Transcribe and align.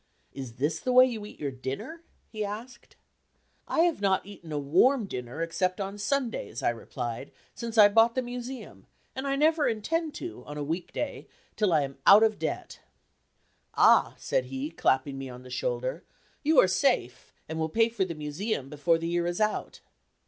"Is 0.33 0.53
this 0.53 0.79
the 0.79 0.91
way 0.91 1.05
you 1.05 1.23
eat 1.27 1.39
your 1.39 1.51
dinner?" 1.51 2.01
he 2.27 2.43
asked. 2.43 2.95
"I 3.67 3.81
have 3.81 4.01
not 4.01 4.25
eaten 4.25 4.51
a 4.51 4.57
warm 4.57 5.05
dinner, 5.05 5.43
except 5.43 5.79
on 5.79 5.99
Sundays," 5.99 6.63
I 6.63 6.69
replied, 6.71 7.31
"since 7.53 7.77
I 7.77 7.87
bought 7.87 8.15
the 8.15 8.23
Museum, 8.23 8.87
and 9.15 9.27
I 9.27 9.35
never 9.35 9.67
intend 9.67 10.15
to, 10.15 10.43
on 10.47 10.57
a 10.57 10.63
week 10.63 10.91
day, 10.91 11.27
till 11.55 11.71
I 11.71 11.83
am 11.83 11.99
out 12.07 12.23
of 12.23 12.39
debt." 12.39 12.79
"Ah!" 13.75 14.15
said 14.17 14.45
he, 14.45 14.71
clapping 14.71 15.19
me 15.19 15.29
on 15.29 15.43
the 15.43 15.51
shoulder, 15.51 16.03
"you 16.41 16.59
are 16.59 16.67
safe, 16.67 17.31
and 17.47 17.59
will 17.59 17.69
pay 17.69 17.87
for 17.87 18.03
the 18.03 18.15
Museum 18.15 18.69
before 18.71 18.97
the 18.97 19.07
year 19.07 19.27
is 19.27 19.39
out." 19.39 19.81